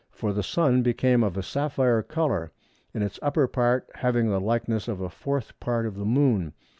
[0.09, 2.51] For the Sun became of a sapphire colour;
[2.91, 6.53] in its upper part having the likeness of a fourth part of the Moon."